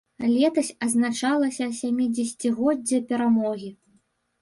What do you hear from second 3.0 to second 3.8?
перамогі.